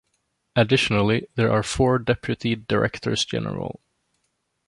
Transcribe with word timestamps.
Additionally, 0.55 1.27
there 1.35 1.51
are 1.51 1.61
four 1.61 1.99
deputy 1.99 2.55
directors-general. 2.55 3.79